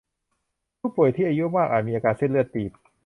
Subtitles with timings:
[0.79, 2.71] ผู้ป่วยที่อายุมากอาจมีอาการเส้นเลือดตีบ